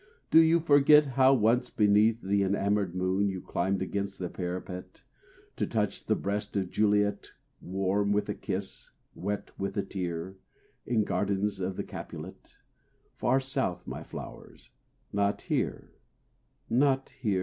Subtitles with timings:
[0.31, 5.03] Do you forget How once, beneath the enamored moon, You climbed against the parapet,
[5.57, 10.37] To touch the breast of Juliet Warm with a kiss, wet with a tear,
[10.87, 12.57] In gardens of the Capulet,
[13.13, 14.71] Far south, my flowers,
[15.13, 15.91] not here
[16.67, 17.39] not here?